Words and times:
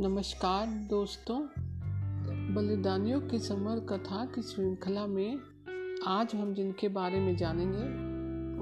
नमस्कार 0.00 0.66
दोस्तों, 0.66 1.46
बलिदानियों 2.54 3.20
की 3.20 3.38
समर 3.38 3.80
कथा 3.80 4.26
की 4.26 4.42
श्रृंखला 4.42 5.06
में 5.06 5.38
आज 6.06 6.34
हम 6.34 6.54
जिनके 6.54 6.88
बारे 6.88 7.20
में 7.20 7.36
जानेंगे, 7.36 7.82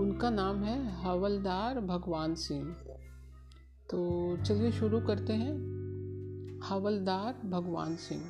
उनका 0.01 0.31
नाम 0.31 0.65
है 0.65 1.03
हवलदार 1.03 1.81
भगवान 1.81 2.35
सिंह। 2.35 2.77
तो 3.91 4.37
चलिए 4.37 4.73
शुरू 4.73 5.01
करते 5.01 5.33
हैं। 5.33 5.55
हवलदार 6.65 7.49
भगवान 7.49 7.97
सिंह। 7.97 8.23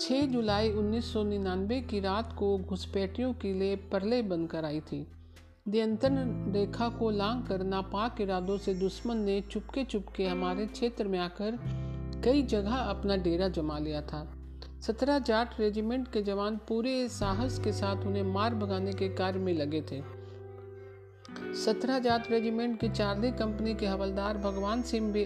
6 0.00 0.26
जुलाई 0.26 0.72
1999 0.72 1.82
की 1.82 2.00
रात 2.00 2.36
को 2.38 2.58
घुसपैठियों 2.58 3.34
के 3.34 3.54
लिए 3.54 3.76
परले 3.76 4.22
बनकर 4.22 4.64
आई 4.64 4.80
थी। 4.80 5.06
नियंत्रण 5.68 6.52
रेखा 6.52 6.88
को 6.88 7.10
लांग 7.10 7.46
कर 7.46 7.62
नापाक 7.62 8.20
इरादों 8.20 8.58
से 8.58 8.74
दुश्मन 8.74 9.16
ने 9.16 9.40
चुपके 9.40 9.84
चुपके 9.84 10.26
हमारे 10.26 10.66
क्षेत्र 10.66 11.08
में 11.08 11.18
आकर 11.18 11.58
कई 12.24 12.42
जगह 12.42 12.74
अपना 12.74 13.16
डेरा 13.16 13.48
जमा 13.48 13.78
लिया 13.78 14.02
था। 14.02 14.34
सत्रह 14.80 15.18
जाट 15.18 15.60
रेजिमेंट 15.60 16.12
के 16.12 16.22
जवान 16.22 16.56
पूरे 16.68 17.08
साहस 17.08 17.58
के 17.58 17.72
साथ 17.72 17.96
उन्हें 17.96 18.22
मार 18.22 18.54
भगाने 18.54 18.92
के 18.92 19.08
कार्य 19.08 19.38
में 19.38 19.52
लगे 19.54 19.82
थे। 19.82 20.02
सत्रह 21.54 21.98
जाट 21.98 22.30
रेजिमेंट 22.30 22.80
की 22.80 22.88
चार्ली 22.88 23.30
कंपनी 23.30 23.74
के 23.74 23.86
हवलदार 23.86 24.38
भगवान 24.38 24.82
सिंह 24.82 25.12
भी, 25.12 25.24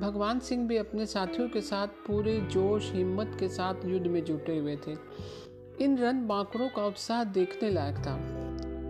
भगवान 0.00 0.38
सिंह 0.38 0.68
भी 0.68 0.76
अपने 0.76 1.06
साथियों 1.06 1.48
के 1.48 1.60
साथ 1.60 1.86
पूरे 1.86 2.40
जोश, 2.40 2.92
हिम्मत 2.92 3.36
के 3.40 3.48
साथ 3.48 3.74
युद्ध 3.84 4.06
में 4.06 4.24
जुटे 4.24 4.58
हुए 4.58 4.76
थे। 4.76 4.96
इन 5.84 5.98
रन 5.98 6.26
बांकरों 6.26 6.68
का 6.68 6.86
उत्साह 6.86 7.24
देखने 7.24 7.70
लायक 7.70 7.96
था। 7.96 8.18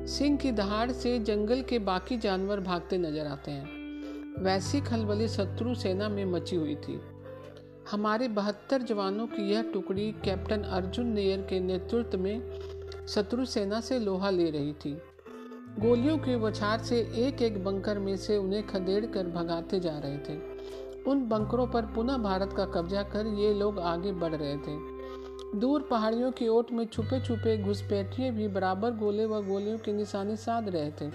सिंह 0.07 0.37
की 0.37 0.53
दहाड़ 0.53 0.91
से 0.93 1.19
जंगल 1.19 1.63
के 1.63 1.79
बाकी 1.79 2.19
जानवर 2.19 2.61
भागते 2.61 2.99
नज़र 2.99 3.27
आते 3.27 3.51
हैं। 3.51 4.43
वैसी 4.43 4.81
खलबली 4.81 5.29
शत्रु 5.29 5.75
सेना 5.75 6.09
में 6.09 6.25
मची 6.25 6.57
हुई 6.57 6.75
थी। 6.75 7.01
हमारे 7.91 8.29
बहत्तर 8.29 8.83
जवानों 8.83 9.27
की 9.27 9.53
यह 9.53 9.63
टुकड़ी 9.63 10.13
कैप्टन 10.13 10.63
अर्जुन 10.63 11.07
नेयर 11.07 11.41
के 11.41 11.61
नेतृत्व 11.61 12.19
में 12.19 12.59
शत्रु 13.09 13.45
सेना 13.45 13.81
से 13.81 13.99
लोहा 13.99 14.31
ले 14.31 14.51
रही 14.51 14.73
थी। 14.73 14.93
गोलियों 15.79 16.19
के 16.19 16.37
बछार 16.37 16.79
से 16.79 17.13
एक 17.15 17.43
एक 17.43 17.65
बंकर 17.65 17.99
में 17.99 18.17
से 18.17 18.37
उन्हें 18.37 18.67
खदेड़ 18.67 19.07
कर 19.07 19.27
भगाते 19.27 19.81
जा 19.81 19.99
रहे 19.99 20.19
थे। 20.19 20.39
उन 21.11 21.29
बंकरों 21.29 21.67
पर 21.67 21.83
पुनः 21.83 22.17
भारत 22.17 22.55
का 22.57 22.65
कब्जा 22.65 23.03
कर 23.03 23.27
ये 23.27 23.55
लोग 23.55 23.79
आगे 23.79 24.13
बढ़ 24.13 24.35
रहे 24.35 24.57
थे। 24.57 24.77
दूर 25.59 25.83
पहाड़ियों 25.83 26.33
की 26.33 26.49
ओट 26.49 26.73
में 26.73 26.87
छुपे 26.87 27.21
छुपे 27.21 27.59
घुसपैठिए 27.59 28.31
भी 28.31 28.49
बराबर 28.49 28.91
गोले 28.91 29.27
व 29.27 29.43
गोलियों 29.43 29.79
के 29.79 29.93
निशाने 29.93 30.37
साध 30.37 30.69
रहे 30.69 30.91
थे। 30.91 31.11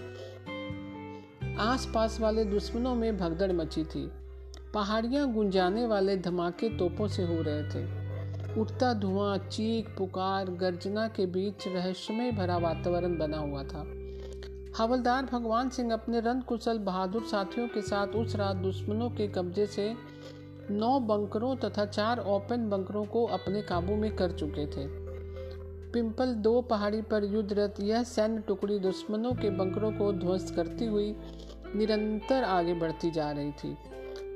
आसपास 1.56 2.20
वाले 2.22 2.46
दुश्मनों 2.46 2.96
में 2.96 3.18
भगदड़ 3.18 3.52
मची 3.52 3.84
थी। 3.84 4.12
पहाड़ियाँ 4.74 5.34
गुंजाने 5.34 5.86
वाले 5.86 6.18
धमाके 6.18 6.78
तोपों 6.78 7.08
से 7.08 7.24
हो 7.24 7.42
रहे 7.42 7.64
थे। 7.64 7.82
उठता 8.62 8.94
धुआँ, 8.94 9.38
चीख, 9.38 9.90
पुकार, 9.98 10.50
गर्जना 10.50 11.08
के 11.08 11.26
बीच 11.26 11.68
रहस्यमय 11.68 12.32
भरा 12.32 12.58
वातावरण 12.58 13.18
बना 13.18 13.38
हुआ 13.38 13.64
था। 13.64 13.86
हवलदार 14.78 15.26
भगवान 15.26 15.70
सिंह 15.70 15.94
अपने 15.94 16.20
रन 16.20 16.42
कुशल 16.42 16.78
बहादुर 16.78 17.24
साथियों 17.24 17.68
के 17.68 17.82
साथ 17.82 18.08
उस 18.08 18.36
रात 18.36 18.56
दुश्मनों 18.56 19.10
के 19.10 19.28
कब्जे 19.28 19.66
से 19.66 19.94
नौ 20.72 21.00
बंकरों 21.00 21.56
तथा 21.56 21.86
चार 21.86 22.20
ओपन 22.20 22.70
बंकरों 22.70 23.06
को 23.06 23.26
अपने 23.26 23.62
काबू 23.62 23.96
में 23.96 24.16
कर 24.16 24.32
चुके 24.32 24.66
थे। 24.66 24.88
पिंपल 25.92 26.34
दो 26.34 26.62
पहाड़ी 26.62 27.02
पर 27.02 27.24
युद्धरत 27.24 27.76
यह 27.80 28.04
सैन्य 28.04 28.42
टुकड़ी 28.48 28.80
दुश्मनों 28.80 29.34
के 29.34 29.50
बंकरों 29.50 29.92
को 29.92 30.14
ध्वस्त 30.14 30.56
करती 30.56 30.86
हुई 30.86 31.16
निरंतर 31.76 32.44
आगे 32.44 32.74
बढ़ती 32.74 33.12
जा 33.12 33.32
रही 33.32 33.52
थी। 33.52 33.78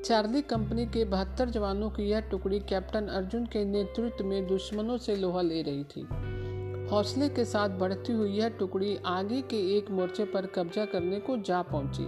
चार्ली 0.05 0.41
कंपनी 0.41 0.85
के 0.85 1.05
बहत्तर 1.05 1.49
जवानों 1.49 1.89
की 1.89 2.03
यह 2.03 2.19
टुकड़ी 2.19 2.59
कैप्टन 2.59 3.07
अर्जुन 3.07 3.45
के 3.45 3.65
नेतृत्व 3.65 4.25
में 4.25 4.47
दुश्मनों 4.47 4.97
से 4.97 5.15
लोहा 5.15 5.41
ले 5.41 5.61
रही 5.61 5.83
थी। 5.83 6.07
हौसले 6.91 7.29
के 7.29 7.45
साथ 7.45 7.69
बढ़ती 7.69 8.13
हुई 8.13 8.31
यह 8.31 8.49
टुकड़ी 8.49 8.97
आगे 9.05 9.41
के 9.41 9.77
एक 9.77 9.91
मोर्चे 9.91 10.25
पर 10.25 10.45
कब्जा 10.45 10.85
करने 10.85 11.19
को 11.19 11.37
जा 11.37 11.61
पहुँची। 11.61 12.03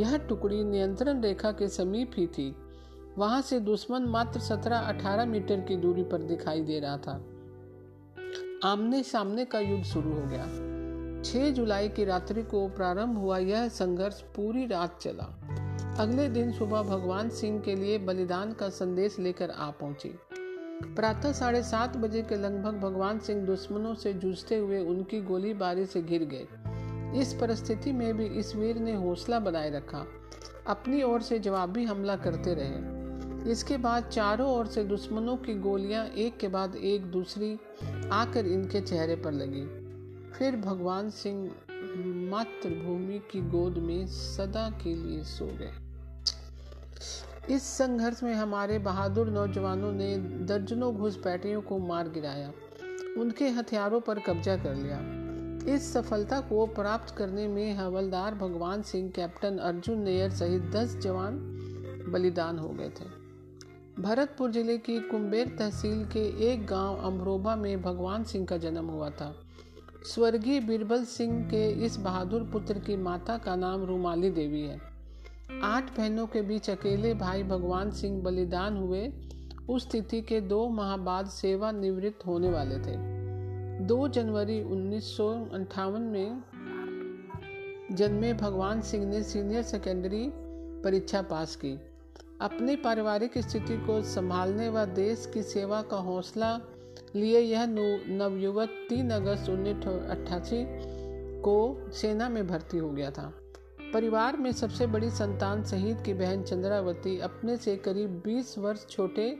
यह 0.00 0.16
टुकड़ी 0.16 0.64
नियंत्रण 0.64 1.22
रेखा 1.22 1.52
के 1.52 1.68
समीप 1.68 2.10
ही 2.16 2.26
थी। 2.26 2.56
वहाँ 3.18 3.42
से 3.42 3.60
दुश्मन 3.60 4.02
मात्र 4.02 4.40
17-18 4.40 5.24
मीटर 5.24 5.60
की 5.60 5.76
दूरी 5.76 6.02
पर 6.02 6.22
दिखाई 6.22 6.60
दे 6.60 6.80
रहा 6.80 6.96
था। 6.96 7.24
आमने 8.64 9.02
सामने 9.02 9.44
का 9.44 9.60
युद्ध 9.60 9.84
शुरू 9.84 10.12
हो 10.12 10.22
गया। 10.26 10.44
6 11.22 11.50
जुलाई 11.50 11.88
की 11.88 12.04
रात्रि 12.04 12.42
को 12.42 12.68
प्रारंभ 12.68 13.18
हुआ 13.18 13.38
यह 13.38 13.68
संघर्ष 13.68 14.20
पूरी 14.20 14.66
रात 14.66 14.98
चला। 15.00 15.41
अगले 15.98 16.28
दिन 16.28 16.52
सुबह 16.52 16.82
भगवान 16.82 17.28
सिंह 17.28 17.60
के 17.60 17.74
लिए 17.74 17.98
बलिदान 17.98 18.52
का 18.52 18.68
संदेश 18.68 19.18
लेकर 19.18 19.50
आ 19.50 19.70
पहुँची। 19.70 20.08
प्रातः 20.84 21.32
साढ़े 21.32 21.62
सात 21.62 21.96
बजे 21.96 22.22
के 22.22 22.36
लगभग 22.36 22.74
भगवान 22.74 23.18
सिंह 23.18 23.46
दुश्मनों 23.46 23.94
से 23.94 24.12
जूझते 24.12 24.56
हुए 24.56 24.78
उनकी 24.78 25.20
गोलीबारी 25.20 25.86
से 25.86 26.02
घिर 26.02 26.24
गए। 26.24 26.46
इस 27.20 27.34
परिस्थिति 27.34 27.92
में 27.92 28.16
भी 28.16 28.26
इस 28.26 28.56
वीर 28.56 28.76
ने 28.76 28.92
हौसला 28.92 29.38
बनाए 29.38 29.70
रखा। 29.70 30.06
अपनी 30.66 31.02
ओर 31.02 31.22
से 31.22 31.38
जवाबी 31.38 31.84
हमला 31.84 32.16
करते 32.16 32.54
रहे। 32.54 33.02
इसके 33.50 33.76
बाद 33.76 34.04
चारों 34.04 34.50
ओर 34.50 34.66
से 34.66 34.84
दुश्मनों 34.84 35.36
की 35.36 35.54
गोलियाँ 35.54 36.06
एक 36.06 36.38
के 36.38 36.48
बाद 36.48 36.76
एक 36.76 37.02
दूसरी 37.02 37.58
आकर 38.12 38.46
इनके 38.46 38.80
चेहरे 38.80 39.16
पर 39.16 39.32
लगी। 39.32 39.66
फिर 40.38 40.56
भगवान 40.56 41.10
सिंह 41.10 41.50
मातृभूमि 41.96 43.18
की 43.18 43.40
गोद 43.40 43.78
में 43.78 44.06
सदा 44.06 44.70
के 44.70 44.94
लिए 44.94 45.24
सो 45.24 45.46
गए। 45.46 45.72
इस 47.54 47.62
संघर्ष 47.62 48.22
में 48.22 48.34
हमारे 48.34 48.78
बहादुर 48.78 49.30
नौजवानों 49.30 49.92
ने 49.92 50.16
दर्जनों 50.18 50.96
घुसपैठियों 50.96 51.60
को 51.60 51.78
मार 51.78 52.08
गिराया। 52.08 52.52
उनके 53.18 53.48
हथियारों 53.48 54.00
पर 54.00 54.18
कब्जा 54.18 54.56
कर 54.56 54.74
लिया। 54.74 55.00
इस 55.74 55.92
सफलता 55.92 56.40
को 56.40 56.66
प्राप्त 56.66 57.14
करने 57.14 57.48
में 57.48 57.74
हवलदार 57.74 58.34
भगवान 58.34 58.82
सिंह, 58.82 59.10
कैप्टन 59.10 59.58
अर्जुन 59.58 59.98
नेयर 59.98 60.30
सहित 60.30 60.62
दस 60.62 60.96
जवान 60.96 61.38
बलिदान 62.08 62.58
हो 62.58 62.68
गए 62.68 62.88
थे। 62.88 63.22
भरतपुर 64.02 64.50
ज़िले 64.50 64.78
की 64.78 65.00
कुंबेर 65.00 65.48
तहसील 65.58 66.04
के 66.04 66.52
एक 66.52 66.66
गाँव 66.66 66.96
अमरोबा 66.96 67.56
में 67.56 67.82
भगवान 67.82 68.24
सिंह 68.24 68.46
का 68.46 68.56
जन्म 68.56 68.86
हुआ 68.86 69.10
था। 69.10 69.36
स्वर्गीय 70.06 70.60
बीरबल 70.60 71.04
सिंह 71.04 71.42
के 71.44 71.84
इस 71.84 71.96
बहादुर 71.96 72.42
पुत्र 72.42 72.78
की 72.78 72.96
माता 72.96 73.36
का 73.38 73.54
नाम 73.56 73.84
रूमाली 73.84 74.30
देवी 74.30 74.62
है। 74.62 74.80
आठ 75.62 75.96
बहनों 75.96 76.26
के 76.26 76.42
बीच 76.42 76.70
अकेले 76.70 77.12
भाई 77.14 77.42
भगवान 77.42 77.90
सिंह 77.90 78.22
बलिदान 78.22 78.76
हुए। 78.76 79.12
उस 79.70 79.90
तिथि 79.90 80.20
के 80.20 80.40
दो 80.40 80.68
माह 80.68 80.96
बाद 80.96 81.26
सेवानिवृत्त 81.26 82.26
होने 82.26 82.50
वाले 82.50 82.78
थे। 82.78 82.96
2 83.86 84.08
जनवरी 84.08 84.62
उन्नीस 84.62 85.16
में 85.20 86.42
जन्मे 87.92 88.32
भगवान 88.34 88.80
सिंह 88.80 89.06
ने 89.06 89.22
सीनियर 89.22 89.62
सेकेंडरी 89.62 90.26
परीक्षा 90.82 91.22
पास 91.22 91.56
की। 91.56 91.78
अपनी 92.40 92.76
पारिवारिक 92.76 93.38
स्थिति 93.38 93.76
को 93.76 94.02
संभालने 94.02 94.68
व 94.68 94.84
देश 94.84 95.30
की 95.34 95.42
सेवा 95.42 95.82
का 95.82 95.96
हौसला 95.96 96.52
लिए 97.16 97.40
यह 97.40 97.66
नवयुवक 97.66 98.68
तीन 98.88 99.10
अगस्त 99.10 99.50
उन्नीस 99.50 99.84
सौ 99.84 99.90
अट्ठासी 100.10 100.64
को 101.42 101.90
सेना 101.92 102.28
में 102.28 102.46
भर्ती 102.46 102.78
हो 102.78 102.90
गया 102.90 103.10
था। 103.10 103.32
परिवार 103.94 104.36
में 104.36 104.52
सबसे 104.52 104.86
बड़ी 104.86 105.10
संतान 105.10 105.64
शहीद 105.64 106.00
की 106.00 106.14
बहन 106.14 106.42
चंद्रावती 106.42 107.18
अपने 107.20 107.56
से 107.56 107.76
करीब 107.76 108.22
20 108.26 108.58
वर्ष 108.58 108.86
छोटे 108.90 109.38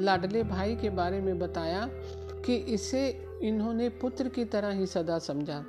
लाडले 0.00 0.42
भाई 0.42 0.76
के 0.76 0.90
बारे 0.90 1.20
में 1.20 1.38
बताया 1.38 1.88
कि 2.46 2.56
इसे 2.56 3.08
इन्होंने 3.42 3.88
पुत्र 3.88 4.28
की 4.28 4.44
तरह 4.44 4.70
ही 4.70 4.86
सदा 4.86 5.18
समझा। 5.18 5.64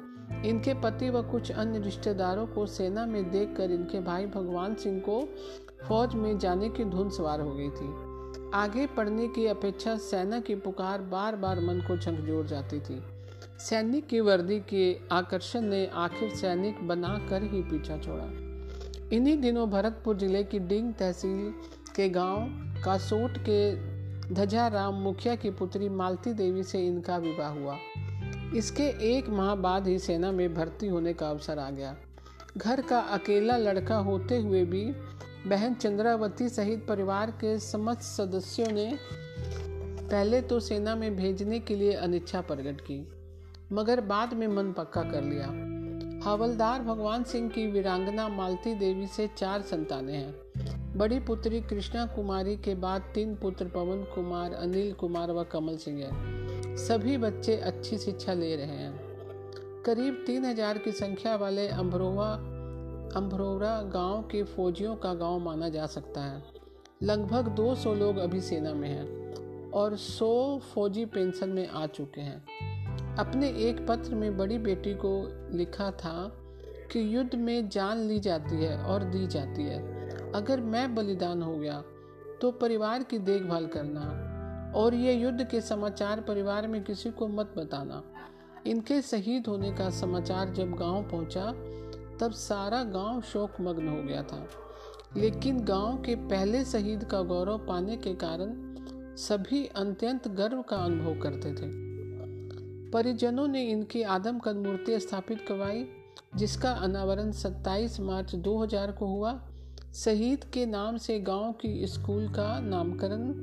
इनके 0.46 0.74
पति 0.74 1.10
व 1.10 1.22
कुछ 1.22 1.52
अन्य 1.52 1.80
रिश्तेदारों 1.80 2.48
को 2.48 2.66
सेना 2.66 3.06
में 3.06 3.32
देखकर 3.32 3.72
इनके 3.72 4.00
भाई 4.00 4.26
भगवान 4.26 4.76
सिंह 4.76 5.00
को 5.00 5.22
फौज 5.88 6.16
में 6.16 6.38
जाने 6.38 6.70
की 6.70 6.84
धुन 6.86 7.10
सवार 7.10 7.42
हो 7.42 7.56
गई 7.56 7.70
थी। 7.70 8.07
आगे 8.54 8.86
पढ़ने 8.88 9.28
की 9.28 9.46
अपेक्षा 9.48 9.98
सेना 9.98 10.40
की 10.40 10.56
पुकार 10.56 11.02
बार 11.02 11.36
बार 11.36 11.60
मन 11.60 11.80
को 11.88 11.98
झकझोर 11.98 12.46
जाती 12.46 12.80
थी। 12.80 13.02
सैनिक 13.60 14.08
की 14.08 14.20
वर्दी 14.20 14.60
के 14.60 15.00
आकर्षण 15.12 15.62
ने 15.62 15.86
आखिर 15.88 16.30
सैनिक 16.30 16.88
बना 16.88 17.28
कर 17.30 17.44
ही 17.44 17.62
पीछा 17.62 17.98
छोड़ा। 17.98 18.26
इन्हीं 19.16 19.38
दिनों 19.38 19.70
भरतपुर 19.70 20.18
ज़िले 20.18 20.44
की 20.44 20.60
डिंग 20.60 20.94
तहसील 20.94 21.54
के 21.96 22.10
गाँव 22.10 22.48
कासोट 22.86 23.38
के 23.50 23.76
धजा 24.34 24.68
राम 24.68 24.94
मुखिया 24.94 25.36
की 25.36 25.50
पुत्री 25.50 25.90
मालती 25.90 26.34
देवी 26.34 26.64
से 26.64 26.86
इनका 26.88 27.18
विवाह 27.18 27.50
हुआ। 27.50 27.78
इसके 28.56 28.88
एक 29.18 29.30
माह 29.30 29.56
बाद 29.56 29.88
ही 29.88 30.00
सेना 30.00 30.32
में 30.32 30.54
भर्ती 30.54 30.88
होने 30.88 31.14
का 31.14 31.30
अवसर 31.30 31.60
आ 31.60 31.70
गया। 31.70 31.96
घर 32.58 32.82
का 32.82 33.00
अकेला 33.00 33.58
लड़का 33.58 33.98
होते 33.98 34.38
हुए 34.42 34.66
भी 34.66 34.84
बहन 35.46 35.74
चंद्रावती 35.74 36.50
सहित 36.50 36.86
परिवार 36.88 37.32
के 37.32 37.58
समस्त 37.60 38.02
सदस्यों 38.02 38.68
ने 38.68 38.92
पहले 39.04 40.42
तो 40.42 40.60
सेना 40.60 40.96
में 40.96 41.16
भेजने 41.16 41.60
के 41.60 41.76
लिए 41.76 41.94
अनिच्छा 41.94 42.42
प्रकट 42.42 42.82
की, 42.82 43.00
मगर 43.74 44.02
बाद 44.02 44.34
में 44.34 44.48
मन 44.48 44.72
पक्का 44.72 45.02
कर 45.02 45.24
लिया। 45.24 45.48
हवलदार 46.24 46.82
भगवान 46.82 47.24
सिंह 47.24 47.50
की 47.50 47.66
वीरांगना 47.68 48.28
मालती 48.30 48.74
देवी 48.74 49.08
से 49.08 49.28
चार 49.38 49.62
संतानें 49.62 50.14
हैं। 50.14 50.98
बड़ी 50.98 51.20
पुत्री 51.20 51.62
कृष्णा 51.62 52.06
कुमारी 52.06 52.56
के 52.58 52.76
बाद 52.76 53.12
तीन 53.16 53.36
पुत्र 53.36 53.66
पवन 53.66 54.04
कुमार, 54.16 54.54
अनिल 54.54 54.92
कुमार 54.94 55.32
व 55.32 55.44
कमल 55.44 55.78
सिंह 55.78 56.04
हैं। 56.04 56.76
सभी 56.78 57.18
बच्चे 57.18 57.58
अच्छी 57.58 57.98
शिक्षा 57.98 58.34
ले 58.34 58.56
रहे 58.56 58.78
हैं। 58.78 58.94
करीब 59.86 60.24
तीन 60.28 60.46
हज़ार 60.46 60.78
की 60.78 60.92
संख्या 60.92 61.36
वाले 61.36 61.68
अम्भरोवा 61.68 62.36
अम्भरोरा 63.18 63.82
गाँव 63.84 64.22
के 64.22 64.44
फौजियों 64.44 64.96
का 64.96 65.14
गाँव 65.14 65.40
माना 65.40 65.70
जा 65.70 65.86
सकता 65.86 66.22
है। 66.22 66.44
लगभग 67.04 67.48
200 67.56 67.94
लोग 67.94 68.18
अभी 68.18 68.42
सेना 68.42 68.74
में 68.74 68.90
हैं 68.90 69.72
और 69.72 69.96
100 69.96 70.60
फौजी 70.74 71.06
पेंशन 71.06 71.50
में 71.50 71.68
आ 71.68 71.86
चुके 71.88 72.22
हैं। 72.22 73.16
अपने 73.16 73.50
एक 73.60 73.86
पत्र 73.88 74.16
में 74.16 74.38
बड़ी 74.38 74.58
बेटी 74.58 74.94
को 74.94 75.12
लिखा 75.58 75.90
था 75.92 76.32
कि 76.92 77.16
युद्ध 77.16 77.36
में 77.36 77.70
जान 77.70 77.98
ली 77.98 78.20
जाती 78.20 78.56
है 78.56 78.78
और 78.84 79.04
दी 79.04 79.26
जाती 79.28 79.64
है। 79.64 80.32
अगर 80.32 80.62
मैं 80.62 80.96
बलिदान 80.96 81.42
हो 81.42 81.58
गया 81.58 81.82
तो 82.42 82.52
परिवार 82.52 83.04
की 83.04 83.20
देखभाल 83.20 83.68
करना 83.68 84.74
और 84.76 84.96
ये 84.96 85.14
युद्ध 85.14 85.48
के 85.48 85.62
समाचार 85.62 86.22
परिवार 86.22 86.68
में 86.68 86.84
किसी 86.84 87.12
को 87.12 87.28
मत 87.28 87.54
बताना। 87.58 88.04
इनके 88.68 89.02
शहीद 89.02 89.48
होने 89.48 89.72
का 89.72 89.90
समाचार 89.90 90.50
जब 90.50 90.76
गाँव 90.76 91.04
पहुँचा 91.04 91.54
तब 92.22 92.32
सारा 92.32 92.84
गाँव 92.84 93.22
शोक 93.22 93.62
मग्न 93.62 93.88
हो 93.88 94.04
गया 94.04 94.24
था। 94.24 94.48
लेकिन 95.18 95.60
गाँव 95.60 95.98
के 95.98 96.16
पहले 96.16 96.66
शहीद 96.66 97.04
का 97.04 97.22
गौरव 97.22 97.58
पाने 97.58 97.98
के 97.98 98.14
कारण 98.14 98.68
सभी 99.16 99.66
अत्यंत 99.66 100.28
गर्व 100.28 100.62
का 100.62 100.76
अनुभव 100.76 101.20
करते 101.20 101.54
थे। 101.54 101.88
परिजनों 102.92 103.48
ने 103.48 103.70
इनकी 103.70 104.02
आदमकद 104.02 104.56
मूर्ति 104.56 105.00
स्थापित 105.00 105.42
करवाई, 105.48 105.88
जिसका 106.36 106.72
अनावरण 106.72 107.32
27 107.32 108.00
मार्च 108.00 108.36
2000 108.36 108.92
को 108.92 109.06
हुआ। 109.06 109.50
शहीद 109.96 110.44
के 110.44 110.66
नाम 110.66 110.98
से 110.98 111.20
गाँव 111.20 111.52
की 111.52 111.88
स्कूल 111.88 112.28
का 112.28 112.60
नामकरण 112.60 113.34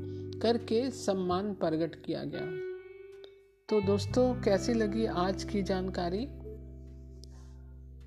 करके 0.41 0.91
सम्मान 0.91 1.55
प्रकट 1.55 2.05
किया 2.05 2.25
गया। 2.25 2.75
तो 3.69 3.87
दोस्तों, 3.87 4.43
कैसी 4.43 4.75
लगी 4.75 5.07
आज 5.07 5.45
की 5.45 5.63
जानकारी? 5.63 6.29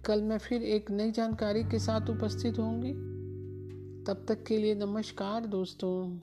कल 0.07 0.21
मैं 0.21 0.37
फिर 0.37 0.63
एक 0.63 0.91
नई 0.91 1.11
जानकारी 1.11 1.63
के 1.63 1.79
साथ 1.79 2.09
उपस्थित 2.09 2.59
होंगी। 2.59 2.93
तब 4.03 4.25
तक 4.27 4.43
के 4.43 4.57
लिए 4.57 4.75
नमस्कार 4.75 5.45
दोस्तों। 5.45 6.19